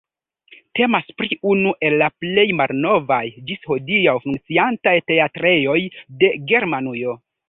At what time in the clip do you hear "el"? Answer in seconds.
1.89-1.97